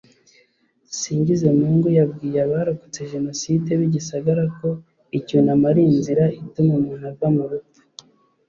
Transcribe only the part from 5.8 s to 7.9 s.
inzira ituma umuntu ava mu rupfu